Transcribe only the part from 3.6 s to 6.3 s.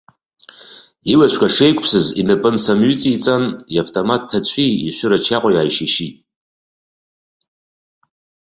иавтомат ҭацәи ишәыра чаҟәеи ааишьышьит.